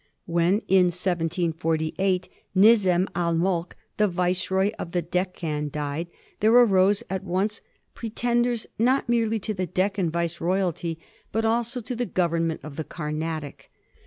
When, 0.25 0.63
in 0.67 0.85
1748, 0.85 2.27
Nizam 2.55 3.07
Al 3.15 3.35
Mulk, 3.35 3.75
the 3.97 4.07
Viceroy 4.07 4.71
of 4.79 4.93
the 4.93 5.03
Dec 5.03 5.33
can, 5.35 5.69
died, 5.69 6.07
there 6.39 6.51
arose 6.51 7.03
at 7.07 7.23
once 7.23 7.61
pretenders 7.93 8.65
not 8.79 9.07
merely 9.07 9.37
to 9.37 9.53
the 9.53 9.67
Deccan 9.67 10.09
viceroyalty, 10.09 10.97
but 11.31 11.45
also 11.45 11.81
to 11.81 11.95
the 11.95 12.07
government 12.07 12.61
of 12.63 12.77
the 12.77 12.83
Carnatic. 12.83 13.69